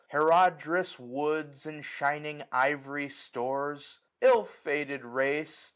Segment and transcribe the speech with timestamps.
[0.07, 3.99] Her od'rous woods, and shining ivory stores?
[4.19, 5.69] Ill fated race